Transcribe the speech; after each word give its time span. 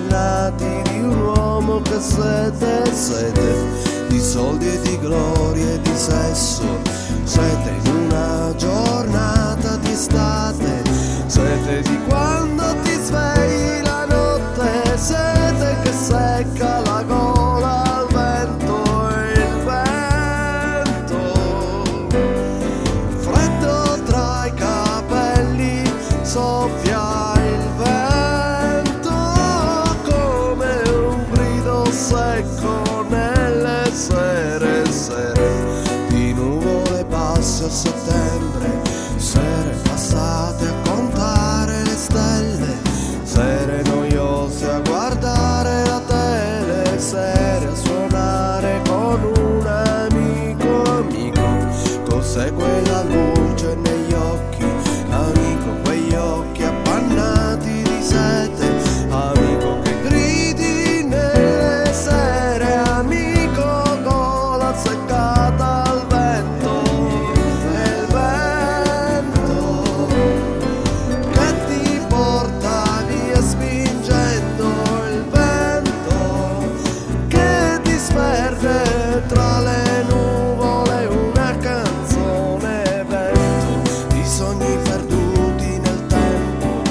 ingannati 0.00 0.82
di 0.90 1.00
un 1.00 1.20
uomo 1.20 1.80
che 1.82 2.00
sete 2.00 2.94
sete, 2.94 4.06
di 4.08 4.20
soldi 4.20 4.66
e 4.66 4.80
di 4.80 4.98
gloria 4.98 5.72
e 5.72 5.80
di 5.80 5.94
sesso, 5.94 6.64
sete. 7.24 7.59
Settembre, 38.10 39.49
sogni 84.30 84.78
perduti 84.84 85.78
nel 85.80 86.06
tempo. 86.06 86.82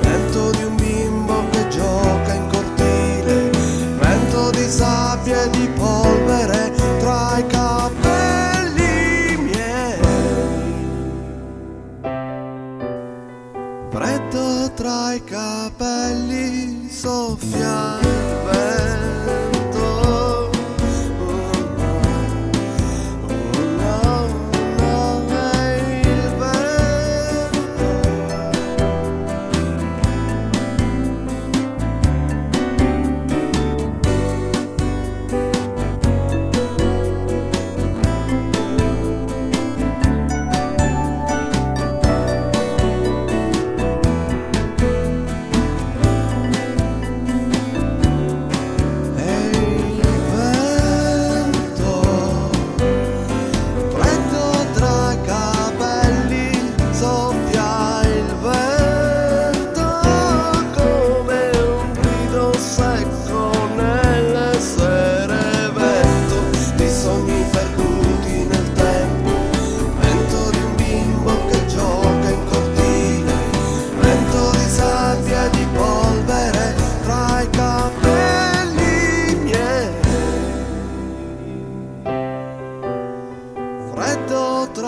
Vento 0.00 0.50
di 0.50 0.64
un 0.64 0.74
bimbo 0.74 1.48
che 1.50 1.68
gioca 1.68 2.34
in 2.34 2.48
cortile. 2.48 3.50
Vento 4.00 4.50
di 4.50 4.68
sabbia 4.68 5.44
e 5.44 5.50
di 5.50 5.68
polvere 5.76 6.72
tra 6.98 7.38
i 7.38 7.46
capelli 7.46 9.36
miei. 9.36 10.00
Freddo 13.90 14.72
tra 14.74 15.14
i 15.14 15.22
capelli 15.22 16.88
soffia 16.90 17.98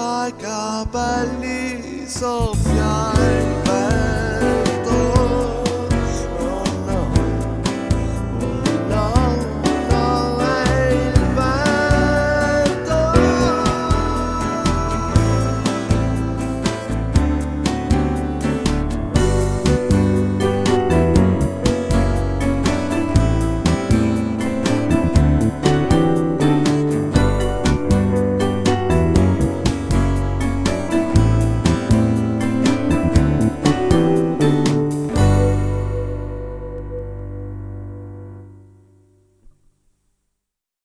fra 0.00 0.28
i 0.28 0.32
capelli 0.36 2.06
soffiare. 2.06 3.49